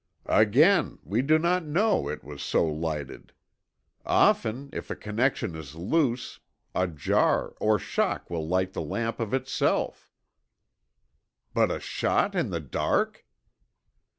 [0.25, 3.33] "Again, we do not know it was so lighted.
[4.03, 6.39] Often, if a connection is loose,
[6.73, 10.09] a jar or shock will light the lamp of itself."
[11.53, 13.27] "But the shot in the dark?"